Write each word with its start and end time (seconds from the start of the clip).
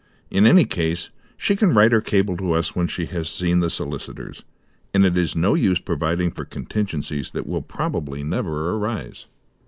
In 0.31 0.47
any 0.47 0.65
case, 0.65 1.11
she 1.37 1.55
can 1.55 1.75
write, 1.75 1.93
or 1.93 2.01
cable 2.01 2.35
to 2.37 2.53
us 2.53 2.75
when 2.75 2.87
she 2.87 3.05
has 3.05 3.29
seen 3.29 3.59
the 3.59 3.69
solicitors, 3.69 4.41
and 4.95 5.05
it 5.05 5.15
is 5.15 5.35
no 5.35 5.53
use 5.53 5.79
providing 5.79 6.31
for 6.31 6.43
contingencies 6.43 7.29
that 7.29 7.45
will 7.45 7.61
probably 7.61 8.23
never 8.23 8.71
arise." 8.71 9.27